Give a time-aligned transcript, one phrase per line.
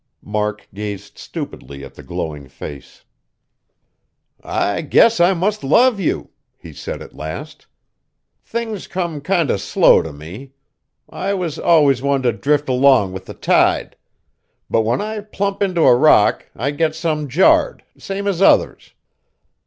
[0.23, 3.03] Mark gazed stupidly at the glowing face.
[4.43, 7.67] "I guess I must love you!" he said at last.
[8.43, 10.53] "Things come kinder slow t' me.
[11.07, 13.95] I was allus one t' drift 'long with the tide;
[14.71, 18.95] but when I plump int' a rock I get some jarred, same as others.